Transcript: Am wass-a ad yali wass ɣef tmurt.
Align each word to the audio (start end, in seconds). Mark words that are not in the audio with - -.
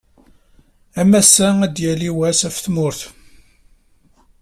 Am 1.01 1.09
wass-a 1.15 1.47
ad 1.65 1.75
yali 1.83 2.09
wass 2.17 2.39
ɣef 2.47 2.57
tmurt. 2.59 3.01